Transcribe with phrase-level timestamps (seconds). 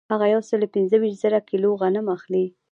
[0.13, 2.45] هغه یو سل پنځه ویشت زره کیلو غنم اخلي